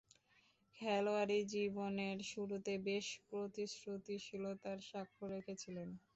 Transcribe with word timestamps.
খেলোয়াড়ী 0.77 1.39
জীবনের 1.51 2.17
শুরুতে 2.31 2.73
বেশ 2.87 3.07
প্রতিশ্রুতিশীলতার 3.27 4.77
স্বাক্ষর 4.89 5.27
রেখেছিলেন। 5.35 5.89